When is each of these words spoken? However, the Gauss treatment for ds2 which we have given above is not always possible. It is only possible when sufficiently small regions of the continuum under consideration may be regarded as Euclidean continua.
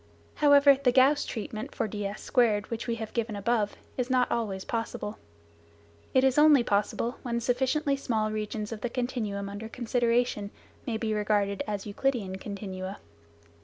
However, 0.33 0.77
the 0.81 0.91
Gauss 0.91 1.25
treatment 1.25 1.75
for 1.75 1.87
ds2 1.87 2.71
which 2.71 2.87
we 2.87 2.95
have 2.95 3.13
given 3.13 3.35
above 3.35 3.75
is 3.97 4.09
not 4.09 4.31
always 4.31 4.65
possible. 4.65 5.19
It 6.15 6.23
is 6.23 6.39
only 6.39 6.63
possible 6.63 7.17
when 7.21 7.39
sufficiently 7.39 7.95
small 7.95 8.31
regions 8.31 8.71
of 8.71 8.81
the 8.81 8.89
continuum 8.89 9.47
under 9.47 9.69
consideration 9.69 10.49
may 10.87 10.97
be 10.97 11.13
regarded 11.13 11.61
as 11.67 11.85
Euclidean 11.85 12.37
continua. 12.37 12.97